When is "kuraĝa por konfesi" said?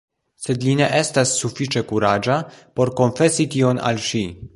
1.91-3.47